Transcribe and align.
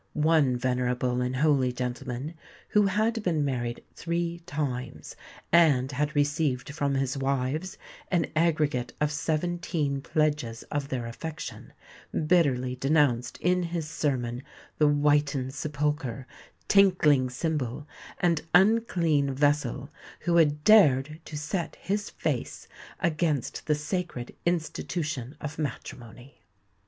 One 0.13 0.57
venerable 0.57 1.21
and 1.21 1.35
holy 1.35 1.71
gentleman, 1.71 2.33
who 2.69 2.87
had 2.87 3.21
been 3.21 3.45
married 3.45 3.83
three 3.93 4.39
times, 4.47 5.15
and 5.51 5.91
had 5.91 6.15
received 6.15 6.73
from 6.73 6.95
his 6.95 7.19
wives 7.19 7.77
an 8.09 8.25
aggregate 8.35 8.93
of 8.99 9.11
seventeen 9.11 10.01
pledges 10.01 10.63
of 10.71 10.87
their 10.87 11.05
affection, 11.05 11.71
bitterly 12.25 12.75
denounced 12.75 13.37
in 13.41 13.61
his 13.61 13.87
sermon 13.87 14.41
the 14.79 14.87
"whitened 14.87 15.53
sepulchre," 15.53 16.25
"tinkling 16.67 17.29
cymbal," 17.29 17.87
and 18.19 18.41
"unclean 18.55 19.31
vessel," 19.31 19.91
who 20.21 20.37
had 20.37 20.63
dared 20.63 21.21
to 21.25 21.37
set 21.37 21.75
his 21.75 22.09
face 22.09 22.67
against 23.01 23.67
the 23.67 23.75
sacred 23.75 24.35
institution 24.47 25.35
of 25.39 25.59
matrimony. 25.59 26.41